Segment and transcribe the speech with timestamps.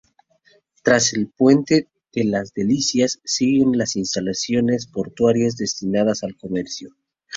[0.81, 6.89] Tras el puente de las Delicias siguen las instalaciones portuarias destinadas al comercio.